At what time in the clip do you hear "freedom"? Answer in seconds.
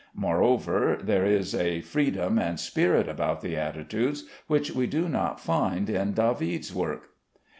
1.81-2.39